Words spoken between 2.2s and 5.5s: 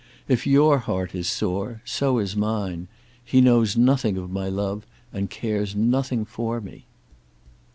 mine. He knows nothing of my love, and